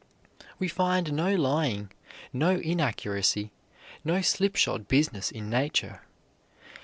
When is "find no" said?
0.67-1.35